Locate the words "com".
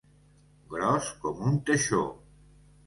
1.27-1.47